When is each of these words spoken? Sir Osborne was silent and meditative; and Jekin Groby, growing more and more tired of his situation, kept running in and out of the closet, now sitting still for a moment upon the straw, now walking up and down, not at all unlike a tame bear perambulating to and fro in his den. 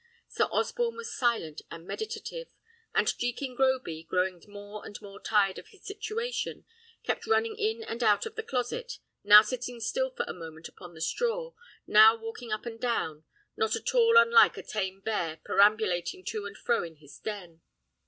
Sir 0.27 0.45
Osborne 0.45 0.95
was 0.95 1.15
silent 1.15 1.61
and 1.69 1.85
meditative; 1.85 2.47
and 2.95 3.05
Jekin 3.05 3.53
Groby, 3.55 4.01
growing 4.05 4.43
more 4.47 4.83
and 4.83 4.99
more 4.99 5.21
tired 5.21 5.59
of 5.59 5.67
his 5.67 5.85
situation, 5.85 6.65
kept 7.03 7.27
running 7.27 7.55
in 7.55 7.83
and 7.83 8.01
out 8.01 8.25
of 8.25 8.33
the 8.33 8.41
closet, 8.41 8.97
now 9.23 9.43
sitting 9.43 9.79
still 9.79 10.09
for 10.09 10.25
a 10.27 10.33
moment 10.33 10.67
upon 10.67 10.95
the 10.95 11.01
straw, 11.01 11.53
now 11.85 12.15
walking 12.15 12.51
up 12.51 12.65
and 12.65 12.79
down, 12.79 13.25
not 13.55 13.75
at 13.75 13.93
all 13.93 14.17
unlike 14.17 14.57
a 14.57 14.63
tame 14.63 15.01
bear 15.01 15.37
perambulating 15.45 16.25
to 16.29 16.47
and 16.47 16.57
fro 16.57 16.81
in 16.83 16.95
his 16.95 17.19
den. 17.19 17.61